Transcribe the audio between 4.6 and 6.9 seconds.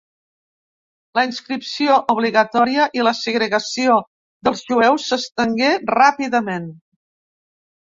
jueus s'estengué ràpidament.